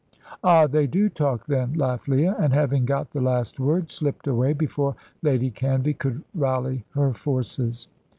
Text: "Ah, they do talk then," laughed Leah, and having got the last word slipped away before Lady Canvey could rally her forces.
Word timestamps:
"Ah, 0.43 0.65
they 0.65 0.87
do 0.87 1.09
talk 1.09 1.45
then," 1.45 1.73
laughed 1.73 2.07
Leah, 2.07 2.35
and 2.39 2.53
having 2.53 2.85
got 2.85 3.11
the 3.11 3.21
last 3.21 3.59
word 3.59 3.91
slipped 3.91 4.25
away 4.25 4.51
before 4.51 4.95
Lady 5.21 5.51
Canvey 5.51 5.93
could 5.93 6.23
rally 6.33 6.83
her 6.95 7.13
forces. 7.13 7.87